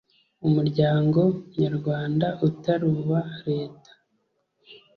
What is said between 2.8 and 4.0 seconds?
uwa Leta